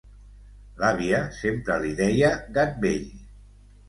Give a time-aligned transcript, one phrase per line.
[0.77, 3.05] L'àvia sempre li deia gat vell.